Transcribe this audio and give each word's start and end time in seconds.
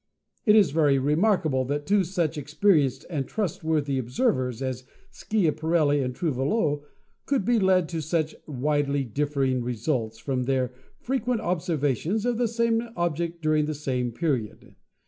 It 0.47 0.55
is 0.55 0.71
very 0.71 0.97
remarkable 0.97 1.63
that 1.65 1.85
two 1.85 2.03
such 2.03 2.35
experienced 2.35 3.05
and 3.07 3.27
trustworthy 3.27 3.99
ob 3.99 4.09
servers 4.09 4.59
as 4.63 4.83
Schiaparelli 5.11 6.01
and 6.01 6.15
Trouvelot 6.15 6.81
could 7.27 7.45
be 7.45 7.59
led 7.59 7.87
to 7.89 8.01
such 8.01 8.33
widely 8.47 9.03
differing 9.03 9.61
results 9.63 10.17
from 10.17 10.45
their 10.45 10.73
frequent 10.97 11.41
observations 11.41 12.25
of 12.25 12.39
the 12.39 12.47
same 12.47 12.89
object 12.95 13.43
during 13.43 13.65
the 13.65 13.75
same 13.75 14.11
period. 14.11 14.73